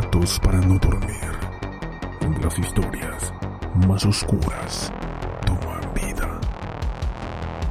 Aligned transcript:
Relatos 0.00 0.40
para 0.40 0.58
no 0.60 0.78
dormir, 0.78 1.30
las 2.42 2.58
historias 2.58 3.34
más 3.86 4.06
oscuras 4.06 4.90
toman 5.44 5.80
vida. 5.94 6.40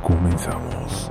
Comenzamos. 0.04 1.10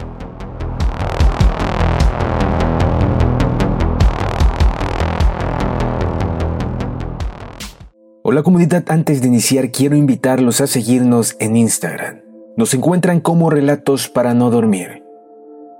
Hola 8.23 8.43
comunidad, 8.45 8.85
antes 8.89 9.21
de 9.21 9.27
iniciar 9.27 9.73
quiero 9.73 9.97
invitarlos 9.97 10.61
a 10.61 10.69
seguirnos 10.69 11.37
en 11.41 11.57
Instagram. 11.57 12.21
Nos 12.57 12.75
encuentran 12.75 13.21
como 13.21 13.51
Relatos 13.51 14.09
para 14.09 14.35
no 14.35 14.51
dormir. 14.51 15.03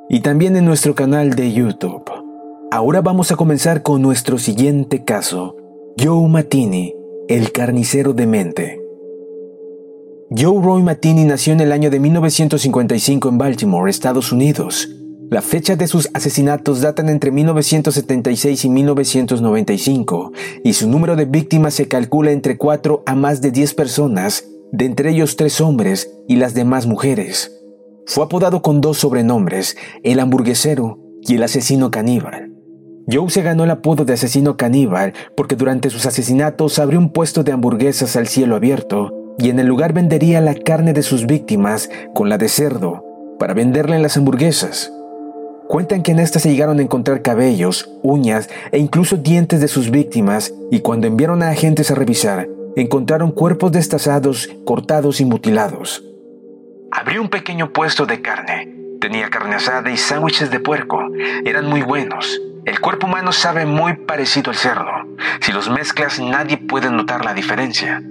Y 0.09 0.21
también 0.21 0.57
en 0.57 0.65
nuestro 0.65 0.97
canal 0.97 1.35
de 1.35 1.53
YouTube. 1.53 2.08
Ahora 2.71 3.01
vamos 3.01 3.33
a 3.33 3.37
comenzar 3.37 3.83
con 3.83 4.03
nuestro 4.03 4.37
siguiente 4.37 5.03
caso. 5.03 5.57
Joe 5.99 6.29
Matini, 6.29 6.95
el 7.27 7.51
carnicero 7.51 8.13
de 8.13 8.27
mente. 8.27 8.81
Joe 10.31 10.63
Roy 10.63 10.83
Matini 10.83 11.25
nació 11.25 11.55
en 11.55 11.61
el 11.61 11.73
año 11.73 11.89
de 11.89 11.99
1955 11.99 13.31
en 13.31 13.39
Baltimore, 13.39 13.91
Estados 13.91 14.33
Unidos. 14.33 14.91
La 15.31 15.41
fecha 15.41 15.77
de 15.77 15.87
sus 15.87 16.11
asesinatos 16.13 16.83
datan 16.83 17.09
entre 17.09 17.31
1976 17.31 18.67
y 18.67 18.69
1995, 18.69 20.33
y 20.63 20.75
su 20.75 20.91
número 20.91 21.17
de 21.17 21.25
víctimas 21.25 21.73
se 21.73 21.89
calcula 21.89 22.33
entre 22.33 22.59
4 22.59 23.03
a 23.07 23.15
más 23.15 23.41
de 23.41 23.51
10 23.51 23.73
personas, 23.73 24.45
de 24.73 24.85
entre 24.85 25.13
ellos 25.13 25.37
3 25.37 25.63
hombres 25.63 26.13
y 26.29 26.37
las 26.37 26.53
demás 26.53 26.87
mujeres. 26.87 27.51
Fue 28.05 28.25
apodado 28.25 28.61
con 28.61 28.83
dos 28.83 28.99
sobrenombres, 28.99 29.79
el 30.03 30.21
hamburguesero 30.21 30.99
y 31.23 31.37
el 31.37 31.43
asesino 31.43 31.91
caníbal. 31.91 32.48
Joe 33.11 33.31
se 33.31 33.43
ganó 33.43 33.65
el 33.65 33.71
apodo 33.71 34.05
de 34.05 34.13
asesino 34.13 34.57
caníbal 34.57 35.15
porque 35.35 35.57
durante 35.57 35.89
sus 35.89 36.05
asesinatos 36.05 36.79
abrió 36.79 36.99
un 36.99 37.11
puesto 37.11 37.43
de 37.43 37.53
hamburguesas 37.53 38.17
al 38.17 38.27
cielo 38.27 38.55
abierto 38.55 39.15
y 39.39 39.49
en 39.49 39.59
el 39.59 39.67
lugar 39.67 39.95
vendería 39.95 40.41
la 40.43 40.55
carne 40.55 40.93
de 40.93 41.03
sus 41.03 41.27
víctimas 41.27 41.89
con 42.15 42.29
la 42.29 42.37
de 42.37 42.49
cerdo 42.49 43.05
para 43.39 43.55
venderla 43.55 43.97
en 43.97 44.03
las 44.03 44.17
hamburguesas. 44.17 44.93
Cuentan 45.69 46.03
que 46.03 46.13
en 46.13 46.19
esta 46.19 46.39
se 46.39 46.51
llegaron 46.51 46.81
a 46.81 46.83
encontrar 46.83 47.23
cabellos, 47.23 47.91
uñas 48.03 48.51
e 48.73 48.79
incluso 48.79 49.17
dientes 49.17 49.61
de 49.61 49.69
sus 49.69 49.91
víctimas 49.91 50.53
y 50.71 50.81
cuando 50.81 51.07
enviaron 51.07 51.43
a 51.43 51.51
agentes 51.51 51.91
a 51.91 51.95
revisar, 51.95 52.49
encontraron 52.77 53.33
cuerpos 53.33 53.73
destazados, 53.73 54.49
cortados 54.65 55.21
y 55.21 55.25
mutilados. 55.25 56.05
Abrió 56.91 57.23
un 57.23 57.29
pequeño 57.29 57.73
puesto 57.73 58.07
de 58.07 58.21
carne. 58.21 58.88
Tenía 59.01 59.31
carne 59.31 59.55
asada 59.55 59.91
y 59.91 59.97
sándwiches 59.97 60.51
de 60.51 60.59
puerco. 60.59 61.01
Eran 61.45 61.67
muy 61.67 61.83
buenos. 61.83 62.41
El 62.65 62.81
cuerpo 62.81 63.07
humano 63.07 63.33
sabe 63.33 63.65
muy 63.65 63.95
parecido 63.95 64.51
al 64.51 64.57
cerdo. 64.57 64.91
Si 65.41 65.53
los 65.53 65.71
mezclas 65.71 66.19
nadie 66.19 66.57
puede 66.57 66.91
notar 66.91 67.25
la 67.25 67.33
diferencia. 67.33 68.03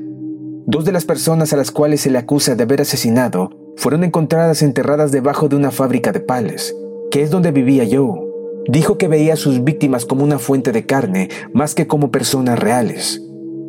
Dos 0.65 0.85
de 0.85 0.91
las 0.91 1.05
personas 1.05 1.51
a 1.51 1.57
las 1.57 1.71
cuales 1.71 2.01
se 2.01 2.09
le 2.09 2.17
acusa 2.17 2.55
de 2.55 2.63
haber 2.63 2.81
asesinado 2.81 3.51
fueron 3.75 4.03
encontradas 4.03 4.61
enterradas 4.61 5.11
debajo 5.11 5.49
de 5.49 5.55
una 5.55 5.71
fábrica 5.71 6.11
de 6.11 6.21
pales, 6.21 6.75
que 7.11 7.21
es 7.21 7.31
donde 7.31 7.51
vivía 7.51 7.85
Joe. 7.89 8.21
Dijo 8.67 8.97
que 8.97 9.07
veía 9.07 9.33
a 9.33 9.37
sus 9.37 9.63
víctimas 9.63 10.05
como 10.05 10.23
una 10.23 10.39
fuente 10.39 10.71
de 10.71 10.85
carne 10.85 11.29
más 11.53 11.75
que 11.75 11.87
como 11.87 12.11
personas 12.11 12.59
reales. 12.59 13.21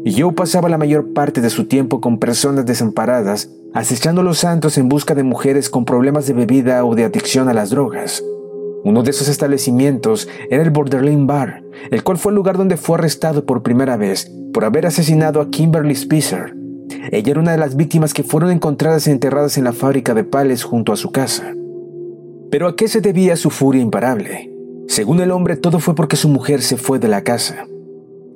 Joe 0.07 0.33
pasaba 0.33 0.69
la 0.69 0.79
mayor 0.79 1.13
parte 1.13 1.41
de 1.41 1.51
su 1.51 1.67
tiempo 1.67 2.01
con 2.01 2.19
personas 2.19 2.67
desamparadas, 2.67 3.51
acechando 3.75 4.23
los 4.23 4.39
santos 4.39 4.79
en 4.79 4.89
busca 4.89 5.15
de 5.15 5.23
mujeres 5.23 5.71
con 5.71 5.85
problemas 5.85 6.27
de 6.27 6.35
bebida 6.35 6.85
o 6.85 6.95
de 6.95 7.05
adicción 7.05 7.49
a 7.49 7.55
las 7.55 7.71
drogas. 7.71 8.23
Uno 8.85 9.03
de 9.03 9.11
esos 9.11 9.29
establecimientos 9.29 10.29
era 10.51 10.63
el 10.63 10.71
Borderline 10.71 11.27
Bar, 11.27 11.63
el 11.91 12.03
cual 12.03 12.19
fue 12.19 12.31
el 12.33 12.37
lugar 12.37 12.57
donde 12.57 12.77
fue 12.77 12.97
arrestado 12.97 13.45
por 13.45 13.63
primera 13.63 13.97
vez 13.97 14.31
por 14.53 14.65
haber 14.65 14.87
asesinado 14.87 15.41
a 15.41 15.51
Kimberly 15.51 15.95
Spicer. 15.95 16.55
Ella 17.11 17.31
era 17.31 17.41
una 17.41 17.53
de 17.53 17.59
las 17.59 17.77
víctimas 17.77 18.15
que 18.15 18.23
fueron 18.23 18.51
encontradas 18.51 19.07
enterradas 19.07 19.59
en 19.59 19.65
la 19.65 19.73
fábrica 19.73 20.15
de 20.15 20.25
pales 20.25 20.63
junto 20.63 20.93
a 20.93 20.97
su 20.97 21.11
casa. 21.11 21.55
Pero 22.51 22.67
¿a 22.67 22.77
qué 22.77 22.89
se 22.89 23.01
debía 23.01 23.37
su 23.37 23.51
furia 23.51 23.83
imparable? 23.83 24.51
Según 24.87 25.21
el 25.21 25.31
hombre, 25.33 25.57
todo 25.57 25.81
fue 25.81 25.95
porque 25.95 26.17
su 26.17 26.29
mujer 26.29 26.63
se 26.63 26.79
fue 26.79 26.99
de 26.99 27.09
la 27.09 27.23
casa. 27.23 27.67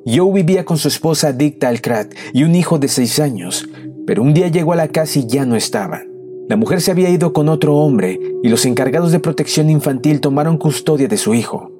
Joe 0.04 0.32
vivía 0.32 0.64
con 0.64 0.76
su 0.76 0.88
esposa 0.88 1.28
adicta 1.28 1.68
al 1.68 1.80
crack 1.80 2.14
y 2.32 2.44
un 2.44 2.54
hijo 2.54 2.78
de 2.78 2.88
seis 2.88 3.20
años, 3.20 3.68
pero 4.06 4.22
un 4.22 4.34
día 4.34 4.48
llegó 4.48 4.72
a 4.72 4.76
la 4.76 4.88
casa 4.88 5.18
y 5.18 5.26
ya 5.26 5.44
no 5.44 5.56
estaban. 5.56 6.08
La 6.48 6.56
mujer 6.56 6.80
se 6.80 6.90
había 6.90 7.08
ido 7.08 7.32
con 7.32 7.48
otro 7.48 7.76
hombre 7.76 8.18
y 8.42 8.48
los 8.48 8.66
encargados 8.66 9.12
de 9.12 9.20
protección 9.20 9.70
infantil 9.70 10.20
tomaron 10.20 10.58
custodia 10.58 11.08
de 11.08 11.16
su 11.16 11.34
hijo. 11.34 11.70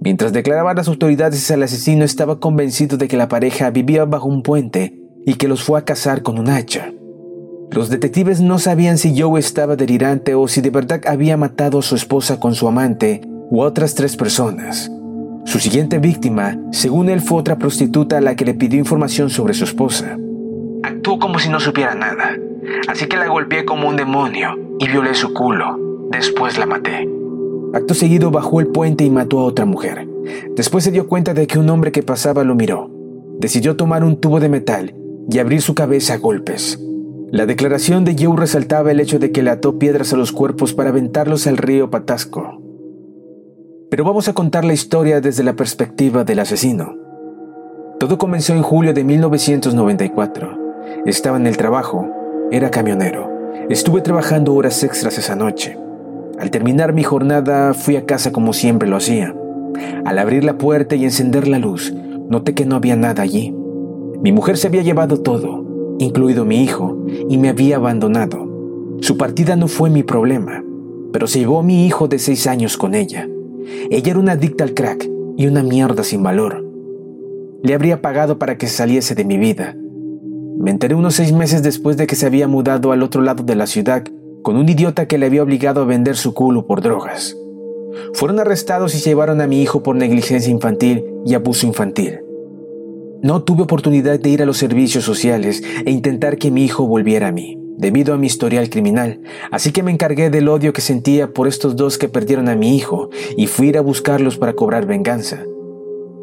Mientras 0.00 0.32
declaraba 0.32 0.72
a 0.72 0.74
las 0.74 0.88
autoridades 0.88 1.50
el 1.50 1.62
asesino 1.62 2.04
estaba 2.04 2.38
convencido 2.38 2.96
de 2.96 3.08
que 3.08 3.16
la 3.16 3.28
pareja 3.28 3.70
vivía 3.70 4.04
bajo 4.04 4.28
un 4.28 4.42
puente 4.42 5.00
y 5.24 5.34
que 5.34 5.48
los 5.48 5.62
fue 5.64 5.78
a 5.78 5.84
cazar 5.84 6.22
con 6.22 6.38
un 6.38 6.50
hacha. 6.50 6.92
Los 7.70 7.88
detectives 7.88 8.40
no 8.40 8.58
sabían 8.58 8.98
si 8.98 9.18
Joe 9.18 9.40
estaba 9.40 9.74
delirante 9.74 10.34
o 10.34 10.46
si 10.46 10.60
de 10.60 10.70
verdad 10.70 11.00
había 11.06 11.36
matado 11.36 11.78
a 11.78 11.82
su 11.82 11.96
esposa 11.96 12.38
con 12.38 12.54
su 12.54 12.68
amante 12.68 13.22
u 13.50 13.62
otras 13.62 13.94
tres 13.94 14.16
personas. 14.16 14.92
Su 15.44 15.58
siguiente 15.58 15.98
víctima, 15.98 16.58
según 16.70 17.08
él, 17.08 17.20
fue 17.20 17.38
otra 17.38 17.56
prostituta 17.56 18.18
a 18.18 18.20
la 18.20 18.36
que 18.36 18.44
le 18.44 18.54
pidió 18.54 18.78
información 18.78 19.30
sobre 19.30 19.54
su 19.54 19.64
esposa. 19.64 20.18
Como 21.04 21.38
si 21.38 21.48
no 21.50 21.60
supiera 21.60 21.94
nada, 21.94 22.36
así 22.88 23.06
que 23.06 23.16
la 23.16 23.28
golpeé 23.28 23.64
como 23.64 23.88
un 23.88 23.96
demonio 23.96 24.58
y 24.78 24.88
violé 24.88 25.14
su 25.14 25.34
culo. 25.34 25.78
Después 26.10 26.58
la 26.58 26.66
maté. 26.66 27.08
Acto 27.74 27.92
seguido 27.94 28.30
bajó 28.30 28.60
el 28.60 28.68
puente 28.68 29.04
y 29.04 29.10
mató 29.10 29.40
a 29.40 29.44
otra 29.44 29.64
mujer. 29.64 30.08
Después 30.56 30.84
se 30.84 30.90
dio 30.90 31.06
cuenta 31.06 31.34
de 31.34 31.46
que 31.46 31.58
un 31.58 31.68
hombre 31.68 31.92
que 31.92 32.02
pasaba 32.02 32.42
lo 32.42 32.54
miró. 32.54 32.90
Decidió 33.38 33.76
tomar 33.76 34.02
un 34.02 34.20
tubo 34.20 34.40
de 34.40 34.48
metal 34.48 34.94
y 35.30 35.38
abrir 35.38 35.60
su 35.60 35.74
cabeza 35.74 36.14
a 36.14 36.18
golpes. 36.18 36.80
La 37.30 37.46
declaración 37.46 38.04
de 38.04 38.16
Joe 38.18 38.36
resaltaba 38.36 38.90
el 38.90 39.00
hecho 39.00 39.18
de 39.18 39.30
que 39.30 39.42
le 39.42 39.50
ató 39.50 39.78
piedras 39.78 40.12
a 40.12 40.16
los 40.16 40.32
cuerpos 40.32 40.72
para 40.72 40.90
aventarlos 40.90 41.46
al 41.46 41.58
río 41.58 41.90
Patasco. 41.90 42.62
Pero 43.90 44.04
vamos 44.04 44.28
a 44.28 44.34
contar 44.34 44.64
la 44.64 44.72
historia 44.72 45.20
desde 45.20 45.42
la 45.42 45.54
perspectiva 45.54 46.24
del 46.24 46.38
asesino. 46.38 46.96
Todo 48.00 48.18
comenzó 48.18 48.54
en 48.54 48.62
julio 48.62 48.94
de 48.94 49.04
1994. 49.04 50.63
Estaba 51.06 51.36
en 51.36 51.46
el 51.46 51.56
trabajo, 51.56 52.06
era 52.50 52.70
camionero. 52.70 53.30
Estuve 53.68 54.00
trabajando 54.00 54.54
horas 54.54 54.82
extras 54.82 55.18
esa 55.18 55.36
noche. 55.36 55.78
Al 56.38 56.50
terminar 56.50 56.92
mi 56.92 57.02
jornada 57.02 57.74
fui 57.74 57.96
a 57.96 58.06
casa 58.06 58.32
como 58.32 58.52
siempre 58.52 58.88
lo 58.88 58.96
hacía. 58.96 59.34
Al 60.04 60.18
abrir 60.18 60.44
la 60.44 60.58
puerta 60.58 60.96
y 60.96 61.04
encender 61.04 61.48
la 61.48 61.58
luz, 61.58 61.92
noté 62.28 62.54
que 62.54 62.66
no 62.66 62.76
había 62.76 62.96
nada 62.96 63.22
allí. 63.22 63.54
Mi 64.22 64.32
mujer 64.32 64.56
se 64.56 64.68
había 64.68 64.82
llevado 64.82 65.20
todo, 65.20 65.96
incluido 65.98 66.44
mi 66.44 66.62
hijo, 66.62 67.04
y 67.28 67.38
me 67.38 67.48
había 67.48 67.76
abandonado. 67.76 68.48
Su 69.00 69.16
partida 69.16 69.56
no 69.56 69.68
fue 69.68 69.90
mi 69.90 70.02
problema, 70.02 70.64
pero 71.12 71.26
se 71.26 71.40
llevó 71.40 71.60
a 71.60 71.62
mi 71.62 71.86
hijo 71.86 72.08
de 72.08 72.18
seis 72.18 72.46
años 72.46 72.76
con 72.76 72.94
ella. 72.94 73.28
Ella 73.90 74.10
era 74.10 74.20
una 74.20 74.32
adicta 74.32 74.64
al 74.64 74.74
crack 74.74 75.08
y 75.36 75.46
una 75.46 75.62
mierda 75.62 76.04
sin 76.04 76.22
valor. 76.22 76.64
Le 77.62 77.74
habría 77.74 78.02
pagado 78.02 78.38
para 78.38 78.58
que 78.58 78.66
saliese 78.66 79.14
de 79.14 79.24
mi 79.24 79.38
vida. 79.38 79.76
Me 80.56 80.70
enteré 80.70 80.94
unos 80.94 81.14
seis 81.14 81.32
meses 81.32 81.62
después 81.62 81.96
de 81.96 82.06
que 82.06 82.16
se 82.16 82.26
había 82.26 82.48
mudado 82.48 82.92
al 82.92 83.02
otro 83.02 83.22
lado 83.22 83.42
de 83.42 83.56
la 83.56 83.66
ciudad 83.66 84.04
con 84.42 84.56
un 84.56 84.68
idiota 84.68 85.08
que 85.08 85.18
le 85.18 85.26
había 85.26 85.42
obligado 85.42 85.82
a 85.82 85.84
vender 85.84 86.16
su 86.16 86.34
culo 86.34 86.66
por 86.66 86.80
drogas. 86.80 87.36
Fueron 88.12 88.38
arrestados 88.38 88.94
y 88.94 88.98
llevaron 88.98 89.40
a 89.40 89.46
mi 89.46 89.62
hijo 89.62 89.82
por 89.82 89.96
negligencia 89.96 90.50
infantil 90.50 91.04
y 91.26 91.34
abuso 91.34 91.66
infantil. 91.66 92.20
No 93.22 93.42
tuve 93.42 93.62
oportunidad 93.62 94.20
de 94.20 94.28
ir 94.28 94.42
a 94.42 94.46
los 94.46 94.58
servicios 94.58 95.04
sociales 95.04 95.62
e 95.84 95.90
intentar 95.90 96.36
que 96.36 96.50
mi 96.50 96.64
hijo 96.64 96.86
volviera 96.86 97.28
a 97.28 97.32
mí, 97.32 97.58
debido 97.78 98.12
a 98.14 98.18
mi 98.18 98.26
historial 98.26 98.68
criminal, 98.68 99.20
así 99.50 99.72
que 99.72 99.82
me 99.82 99.90
encargué 99.90 100.30
del 100.30 100.48
odio 100.48 100.72
que 100.72 100.82
sentía 100.82 101.32
por 101.32 101.48
estos 101.48 101.74
dos 101.74 101.98
que 101.98 102.08
perdieron 102.08 102.48
a 102.48 102.54
mi 102.54 102.76
hijo 102.76 103.08
y 103.36 103.46
fui 103.46 103.68
ir 103.68 103.78
a 103.78 103.80
buscarlos 103.80 104.36
para 104.36 104.52
cobrar 104.52 104.86
venganza. 104.86 105.44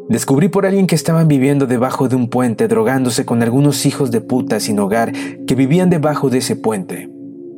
Descubrí 0.08 0.48
por 0.48 0.66
alguien 0.66 0.86
que 0.86 0.94
estaban 0.94 1.28
viviendo 1.28 1.66
debajo 1.66 2.08
de 2.08 2.16
un 2.16 2.28
puente 2.28 2.68
drogándose 2.68 3.24
con 3.24 3.42
algunos 3.42 3.86
hijos 3.86 4.10
de 4.10 4.20
puta 4.20 4.60
sin 4.60 4.78
hogar 4.78 5.12
que 5.46 5.54
vivían 5.54 5.90
debajo 5.90 6.28
de 6.28 6.38
ese 6.38 6.56
puente. 6.56 7.08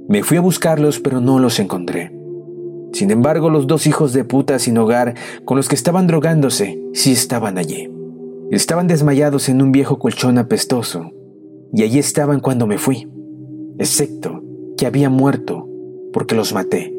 Me 0.08 0.22
fui 0.22 0.36
a 0.36 0.42
buscarlos 0.42 1.00
pero 1.00 1.20
no 1.20 1.38
los 1.38 1.58
encontré. 1.58 2.12
Sin 2.92 3.10
embargo, 3.10 3.50
los 3.50 3.66
dos 3.66 3.86
hijos 3.86 4.12
de 4.12 4.24
puta 4.24 4.58
sin 4.58 4.78
hogar 4.78 5.14
con 5.44 5.56
los 5.56 5.68
que 5.68 5.74
estaban 5.74 6.06
drogándose 6.06 6.80
sí 6.92 7.12
estaban 7.12 7.58
allí. 7.58 7.90
Estaban 8.50 8.86
desmayados 8.86 9.48
en 9.48 9.62
un 9.62 9.72
viejo 9.72 9.98
colchón 9.98 10.38
apestoso, 10.38 11.10
y 11.72 11.82
allí 11.82 11.98
estaban 11.98 12.38
cuando 12.38 12.68
me 12.68 12.78
fui, 12.78 13.10
excepto 13.78 14.42
que 14.76 14.86
había 14.86 15.10
muerto 15.10 15.68
porque 16.12 16.36
los 16.36 16.52
maté. 16.52 16.94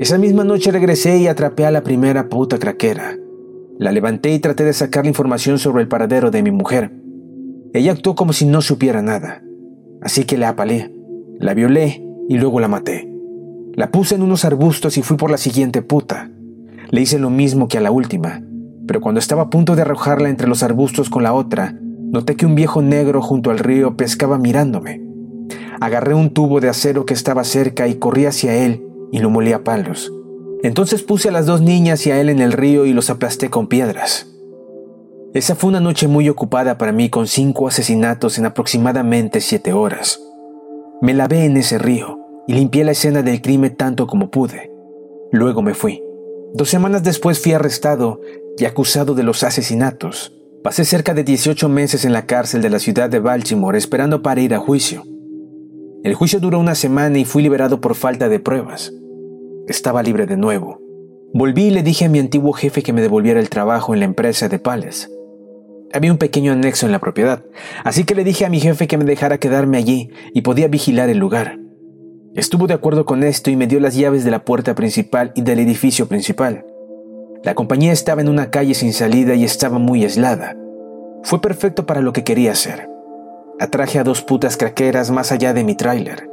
Esa 0.00 0.18
misma 0.18 0.44
noche 0.44 0.70
regresé 0.70 1.16
y 1.18 1.28
atrapé 1.28 1.64
a 1.64 1.70
la 1.70 1.82
primera 1.82 2.28
puta 2.28 2.58
craquera. 2.58 3.16
La 3.78 3.90
levanté 3.90 4.32
y 4.32 4.38
traté 4.38 4.64
de 4.64 4.72
sacar 4.72 5.04
la 5.04 5.08
información 5.08 5.58
sobre 5.58 5.82
el 5.82 5.88
paradero 5.88 6.30
de 6.30 6.42
mi 6.42 6.52
mujer. 6.52 6.92
Ella 7.72 7.90
actuó 7.90 8.14
como 8.14 8.32
si 8.32 8.46
no 8.46 8.60
supiera 8.60 9.02
nada, 9.02 9.42
así 10.00 10.24
que 10.24 10.38
la 10.38 10.50
apalé, 10.50 10.94
la 11.40 11.54
violé 11.54 12.04
y 12.28 12.38
luego 12.38 12.60
la 12.60 12.68
maté. 12.68 13.10
La 13.74 13.90
puse 13.90 14.14
en 14.14 14.22
unos 14.22 14.44
arbustos 14.44 14.96
y 14.96 15.02
fui 15.02 15.16
por 15.16 15.30
la 15.30 15.38
siguiente 15.38 15.82
puta. 15.82 16.30
Le 16.90 17.00
hice 17.00 17.18
lo 17.18 17.30
mismo 17.30 17.66
que 17.66 17.78
a 17.78 17.80
la 17.80 17.90
última, 17.90 18.44
pero 18.86 19.00
cuando 19.00 19.18
estaba 19.18 19.42
a 19.42 19.50
punto 19.50 19.74
de 19.74 19.82
arrojarla 19.82 20.28
entre 20.28 20.46
los 20.46 20.62
arbustos 20.62 21.10
con 21.10 21.24
la 21.24 21.32
otra, 21.32 21.76
noté 21.80 22.36
que 22.36 22.46
un 22.46 22.54
viejo 22.54 22.80
negro 22.80 23.20
junto 23.20 23.50
al 23.50 23.58
río 23.58 23.96
pescaba 23.96 24.38
mirándome. 24.38 25.02
Agarré 25.80 26.14
un 26.14 26.30
tubo 26.30 26.60
de 26.60 26.68
acero 26.68 27.04
que 27.04 27.14
estaba 27.14 27.42
cerca 27.42 27.88
y 27.88 27.96
corrí 27.96 28.26
hacia 28.26 28.54
él 28.54 28.86
y 29.10 29.18
lo 29.18 29.30
molí 29.30 29.52
a 29.52 29.64
palos. 29.64 30.12
Entonces 30.64 31.02
puse 31.02 31.28
a 31.28 31.30
las 31.30 31.44
dos 31.44 31.60
niñas 31.60 32.06
y 32.06 32.10
a 32.10 32.18
él 32.18 32.30
en 32.30 32.40
el 32.40 32.50
río 32.50 32.86
y 32.86 32.94
los 32.94 33.10
aplasté 33.10 33.50
con 33.50 33.66
piedras. 33.66 34.28
Esa 35.34 35.54
fue 35.54 35.68
una 35.68 35.80
noche 35.80 36.08
muy 36.08 36.30
ocupada 36.30 36.78
para 36.78 36.90
mí 36.90 37.10
con 37.10 37.26
cinco 37.26 37.68
asesinatos 37.68 38.38
en 38.38 38.46
aproximadamente 38.46 39.42
siete 39.42 39.74
horas. 39.74 40.22
Me 41.02 41.12
lavé 41.12 41.44
en 41.44 41.58
ese 41.58 41.76
río 41.76 42.18
y 42.48 42.54
limpié 42.54 42.82
la 42.82 42.92
escena 42.92 43.20
del 43.20 43.42
crimen 43.42 43.76
tanto 43.76 44.06
como 44.06 44.30
pude. 44.30 44.72
Luego 45.32 45.60
me 45.60 45.74
fui. 45.74 46.02
Dos 46.54 46.70
semanas 46.70 47.02
después 47.02 47.42
fui 47.42 47.52
arrestado 47.52 48.22
y 48.56 48.64
acusado 48.64 49.14
de 49.14 49.22
los 49.22 49.44
asesinatos. 49.44 50.32
Pasé 50.62 50.86
cerca 50.86 51.12
de 51.12 51.24
18 51.24 51.68
meses 51.68 52.06
en 52.06 52.14
la 52.14 52.24
cárcel 52.24 52.62
de 52.62 52.70
la 52.70 52.78
ciudad 52.78 53.10
de 53.10 53.18
Baltimore 53.18 53.76
esperando 53.76 54.22
para 54.22 54.40
ir 54.40 54.54
a 54.54 54.60
juicio. 54.60 55.04
El 56.04 56.14
juicio 56.14 56.40
duró 56.40 56.58
una 56.58 56.74
semana 56.74 57.18
y 57.18 57.26
fui 57.26 57.42
liberado 57.42 57.82
por 57.82 57.94
falta 57.94 58.30
de 58.30 58.40
pruebas. 58.40 58.94
Estaba 59.66 60.02
libre 60.02 60.26
de 60.26 60.36
nuevo. 60.36 60.78
Volví 61.32 61.64
y 61.64 61.70
le 61.70 61.82
dije 61.82 62.04
a 62.04 62.08
mi 62.10 62.18
antiguo 62.18 62.52
jefe 62.52 62.82
que 62.82 62.92
me 62.92 63.00
devolviera 63.00 63.40
el 63.40 63.48
trabajo 63.48 63.94
en 63.94 64.00
la 64.00 64.04
empresa 64.04 64.48
de 64.48 64.58
Palace. 64.58 65.08
Había 65.92 66.12
un 66.12 66.18
pequeño 66.18 66.52
anexo 66.52 66.84
en 66.84 66.92
la 66.92 66.98
propiedad, 66.98 67.42
así 67.82 68.04
que 68.04 68.14
le 68.14 68.24
dije 68.24 68.44
a 68.44 68.50
mi 68.50 68.60
jefe 68.60 68.86
que 68.86 68.98
me 68.98 69.04
dejara 69.04 69.38
quedarme 69.38 69.78
allí 69.78 70.10
y 70.34 70.42
podía 70.42 70.68
vigilar 70.68 71.08
el 71.08 71.16
lugar. 71.16 71.58
Estuvo 72.34 72.66
de 72.66 72.74
acuerdo 72.74 73.06
con 73.06 73.22
esto 73.22 73.50
y 73.50 73.56
me 73.56 73.66
dio 73.66 73.80
las 73.80 73.96
llaves 73.96 74.22
de 74.24 74.30
la 74.30 74.44
puerta 74.44 74.74
principal 74.74 75.32
y 75.34 75.40
del 75.40 75.60
edificio 75.60 76.08
principal. 76.08 76.66
La 77.42 77.54
compañía 77.54 77.92
estaba 77.92 78.20
en 78.20 78.28
una 78.28 78.50
calle 78.50 78.74
sin 78.74 78.92
salida 78.92 79.34
y 79.34 79.44
estaba 79.44 79.78
muy 79.78 80.02
aislada. 80.02 80.56
Fue 81.22 81.40
perfecto 81.40 81.86
para 81.86 82.02
lo 82.02 82.12
que 82.12 82.24
quería 82.24 82.52
hacer. 82.52 82.88
Atraje 83.60 83.98
a 83.98 84.04
dos 84.04 84.20
putas 84.20 84.58
craqueras 84.58 85.10
más 85.10 85.32
allá 85.32 85.54
de 85.54 85.64
mi 85.64 85.74
tráiler. 85.74 86.28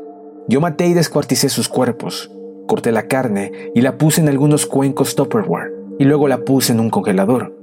Yo 0.50 0.60
maté 0.60 0.88
y 0.88 0.94
descuarticé 0.94 1.48
sus 1.48 1.70
cuerpos. 1.70 2.30
Corté 2.72 2.94
la 2.94 3.10
carne 3.10 3.52
y 3.76 3.82
la 3.82 3.98
puse 3.98 4.22
en 4.22 4.30
algunos 4.30 4.66
cuencos 4.66 5.14
Tupperware 5.16 5.74
y 6.00 6.06
luego 6.06 6.30
la 6.30 6.46
puse 6.46 6.72
en 6.72 6.80
un 6.80 6.90
congelador. 6.90 7.54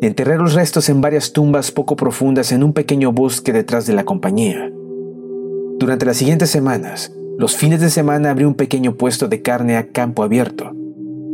Enterré 0.00 0.36
los 0.36 0.54
restos 0.54 0.88
en 0.88 1.00
varias 1.00 1.32
tumbas 1.32 1.70
poco 1.70 1.94
profundas 1.94 2.50
en 2.50 2.64
un 2.64 2.72
pequeño 2.72 3.12
bosque 3.12 3.52
detrás 3.52 3.86
de 3.86 3.92
la 3.92 4.04
compañía. 4.04 4.68
Durante 5.78 6.06
las 6.06 6.16
siguientes 6.16 6.50
semanas, 6.50 7.14
los 7.38 7.56
fines 7.56 7.80
de 7.80 7.88
semana 7.88 8.30
abrí 8.30 8.42
un 8.42 8.56
pequeño 8.56 8.96
puesto 8.96 9.28
de 9.28 9.42
carne 9.42 9.76
a 9.76 9.92
campo 9.92 10.24
abierto 10.24 10.72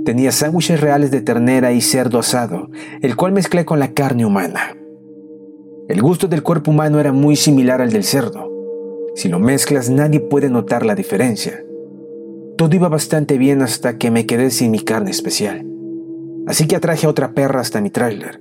Tenía 0.04 0.30
sándwiches 0.30 0.82
reales 0.82 1.10
de 1.10 1.22
ternera 1.22 1.72
y 1.72 1.80
cerdo 1.80 2.18
asado, 2.18 2.68
el 3.00 3.16
cual 3.16 3.32
mezclé 3.32 3.64
con 3.64 3.78
la 3.78 3.94
carne 3.94 4.26
humana. 4.26 4.76
El 5.88 6.02
gusto 6.02 6.28
del 6.28 6.42
cuerpo 6.42 6.72
humano 6.72 7.00
era 7.00 7.14
muy 7.14 7.36
similar 7.36 7.80
al 7.80 7.90
del 7.90 8.04
cerdo. 8.04 8.52
Si 9.14 9.30
lo 9.30 9.38
mezclas 9.38 9.88
nadie 9.88 10.20
puede 10.20 10.50
notar 10.50 10.84
la 10.84 10.94
diferencia. 10.94 11.64
Todo 12.62 12.76
iba 12.76 12.88
bastante 12.88 13.38
bien 13.38 13.60
hasta 13.60 13.98
que 13.98 14.12
me 14.12 14.24
quedé 14.24 14.52
sin 14.52 14.70
mi 14.70 14.78
carne 14.78 15.10
especial. 15.10 15.66
Así 16.46 16.68
que 16.68 16.76
atraje 16.76 17.08
a 17.08 17.10
otra 17.10 17.34
perra 17.34 17.58
hasta 17.58 17.80
mi 17.80 17.90
tráiler. 17.90 18.40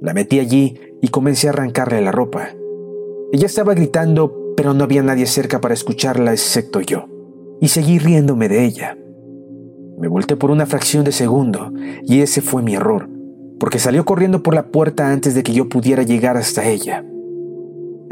La 0.00 0.12
metí 0.14 0.40
allí 0.40 0.80
y 1.00 1.10
comencé 1.10 1.46
a 1.46 1.50
arrancarle 1.50 2.00
la 2.00 2.10
ropa. 2.10 2.48
Ella 3.32 3.46
estaba 3.46 3.74
gritando, 3.74 4.52
pero 4.56 4.74
no 4.74 4.82
había 4.82 5.04
nadie 5.04 5.26
cerca 5.26 5.60
para 5.60 5.74
escucharla 5.74 6.32
excepto 6.32 6.80
yo. 6.80 7.06
Y 7.60 7.68
seguí 7.68 8.00
riéndome 8.00 8.48
de 8.48 8.64
ella. 8.64 8.98
Me 9.96 10.08
volteé 10.08 10.36
por 10.36 10.50
una 10.50 10.66
fracción 10.66 11.04
de 11.04 11.12
segundo 11.12 11.72
y 12.02 12.22
ese 12.22 12.40
fue 12.40 12.64
mi 12.64 12.74
error, 12.74 13.08
porque 13.60 13.78
salió 13.78 14.04
corriendo 14.04 14.42
por 14.42 14.54
la 14.54 14.72
puerta 14.72 15.12
antes 15.12 15.36
de 15.36 15.44
que 15.44 15.52
yo 15.52 15.68
pudiera 15.68 16.02
llegar 16.02 16.36
hasta 16.36 16.66
ella. 16.66 17.04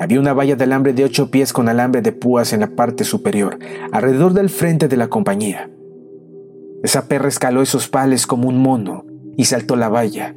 Había 0.01 0.19
una 0.19 0.33
valla 0.33 0.57
de 0.57 0.65
alambre 0.65 0.95
de 0.95 1.05
ocho 1.05 1.31
pies 1.31 1.53
con 1.53 1.69
alambre 1.69 2.01
de 2.01 2.13
púas 2.13 2.55
en 2.55 2.61
la 2.61 2.69
parte 2.69 3.05
superior, 3.05 3.59
alrededor 3.93 4.33
del 4.33 4.49
frente 4.49 4.89
de 4.89 4.97
la 4.97 5.09
compañía. 5.09 5.71
Esa 6.83 7.07
perra 7.07 7.29
escaló 7.29 7.61
esos 7.61 7.87
pales 7.89 8.27
como 8.27 8.49
un 8.49 8.57
mono 8.63 9.05
y 9.37 9.45
saltó 9.45 9.77
la 9.77 9.91
valla, 9.91 10.35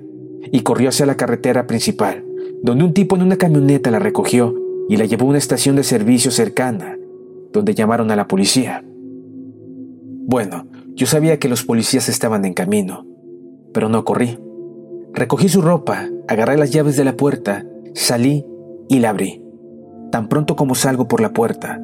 y 0.52 0.64
corrió 0.64 0.90
hacia 0.90 1.06
la 1.06 1.16
carretera 1.16 1.66
principal, 1.66 2.26
donde 2.62 2.84
un 2.84 2.94
tipo 2.94 3.16
en 3.16 3.22
una 3.22 3.38
camioneta 3.38 3.90
la 3.90 4.00
recogió 4.00 4.54
y 4.90 4.98
la 4.98 5.06
llevó 5.06 5.28
a 5.28 5.30
una 5.30 5.38
estación 5.38 5.78
de 5.78 5.84
servicio 5.84 6.30
cercana, 6.30 6.98
donde 7.54 7.74
llamaron 7.74 8.12
a 8.12 8.18
la 8.18 8.28
policía. 8.28 8.84
Bueno, 10.26 10.68
yo 10.94 11.08
sabía 11.08 11.40
que 11.40 11.48
los 11.48 11.64
policías 11.64 12.10
estaban 12.10 12.44
en 12.44 12.54
camino. 12.54 13.08
pero 13.74 13.90
no 13.90 14.04
corrí. 14.04 14.38
Recogí 15.14 15.50
su 15.50 15.62
ropa, 15.62 16.10
agarré 16.28 16.58
las 16.58 16.72
llaves 16.72 16.96
de 16.96 17.06
la 17.06 17.18
puerta, 17.18 17.66
salí 17.96 18.46
y 18.88 19.00
la 19.00 19.10
abrí. 19.10 19.43
Tan 20.14 20.28
pronto 20.28 20.56
como 20.56 20.76
salgo 20.76 21.08
por 21.08 21.22
la 21.22 21.34
puerta, 21.34 21.82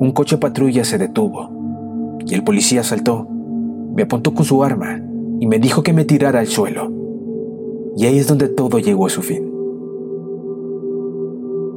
un 0.00 0.12
coche 0.12 0.36
patrulla 0.36 0.84
se 0.84 0.98
detuvo 0.98 2.18
y 2.26 2.34
el 2.34 2.44
policía 2.44 2.84
saltó, 2.84 3.26
me 3.96 4.02
apuntó 4.02 4.34
con 4.34 4.44
su 4.44 4.62
arma 4.62 5.00
y 5.40 5.46
me 5.46 5.58
dijo 5.58 5.82
que 5.82 5.94
me 5.94 6.04
tirara 6.04 6.40
al 6.40 6.46
suelo. 6.46 6.92
Y 7.96 8.04
ahí 8.04 8.18
es 8.18 8.26
donde 8.26 8.48
todo 8.48 8.80
llegó 8.80 9.06
a 9.06 9.08
su 9.08 9.22
fin. 9.22 9.50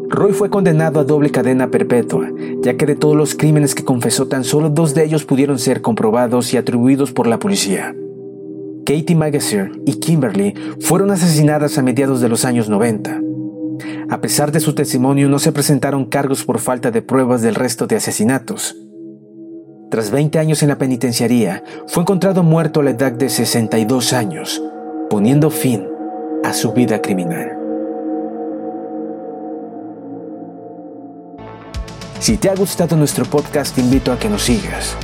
Roy 0.10 0.34
fue 0.34 0.50
condenado 0.50 1.00
a 1.00 1.06
doble 1.06 1.30
cadena 1.30 1.72
perpetua, 1.72 2.30
ya 2.62 2.76
que 2.76 2.86
de 2.86 2.98
todos 2.98 3.16
los 3.16 3.34
crímenes 3.34 3.74
que 3.74 3.86
confesó 3.86 4.28
tan 4.28 4.44
solo 4.44 4.70
dos 4.70 4.94
de 4.94 5.06
ellos 5.06 5.24
pudieron 5.24 5.58
ser 5.58 5.82
comprobados 5.82 6.54
y 6.54 6.58
atribuidos 6.58 7.14
por 7.14 7.28
la 7.28 7.40
policía. 7.40 7.96
Katie 8.86 9.16
Magazer 9.16 9.72
y 9.86 9.94
Kimberly 10.02 10.54
fueron 10.82 11.12
asesinadas 11.12 11.78
a 11.78 11.82
mediados 11.82 12.20
de 12.20 12.28
los 12.28 12.44
años 12.44 12.68
90. 12.68 13.22
A 14.10 14.22
pesar 14.22 14.52
de 14.52 14.60
su 14.60 14.76
testimonio, 14.76 15.30
no 15.30 15.40
se 15.40 15.52
presentaron 15.52 16.06
cargos 16.06 16.44
por 16.44 16.60
falta 16.60 16.92
de 16.92 17.02
pruebas 17.02 17.42
del 17.42 17.56
resto 17.56 17.88
de 17.88 17.96
asesinatos. 17.96 18.76
Tras 19.90 20.12
20 20.12 20.40
años 20.40 20.64
en 20.64 20.70
la 20.70 20.78
penitenciaría, 20.78 21.64
fue 21.88 22.02
encontrado 22.02 22.44
muerto 22.44 22.80
a 22.80 22.84
la 22.84 22.92
edad 22.92 23.12
de 23.12 23.30
62 23.30 24.14
años, 24.14 24.62
poniendo 25.10 25.50
fin 25.50 25.88
a 26.44 26.54
su 26.54 26.74
vida 26.74 27.02
criminal. 27.02 27.58
Si 32.20 32.38
te 32.38 32.50
ha 32.50 32.56
gustado 32.56 32.96
nuestro 32.96 33.26
podcast, 33.26 33.76
te 33.76 33.82
invito 33.82 34.12
a 34.12 34.18
que 34.18 34.30
nos 34.30 34.44
sigas. 34.44 34.96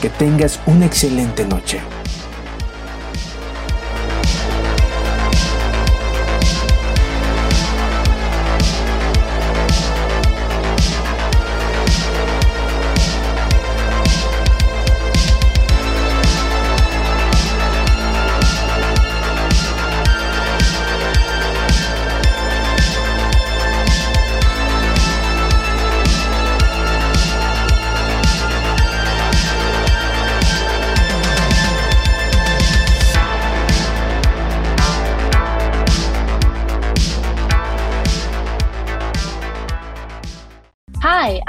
Que 0.00 0.08
tengas 0.08 0.60
una 0.66 0.86
excelente 0.86 1.44
noche. 1.44 1.80